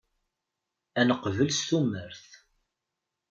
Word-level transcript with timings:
Ad 0.99 1.05
neqbel 1.07 1.49
s 1.57 1.61
tumert. 1.67 2.27